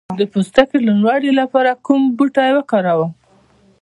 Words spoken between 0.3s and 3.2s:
پوستکي روڼوالي لپاره کوم بوټی وکاروم؟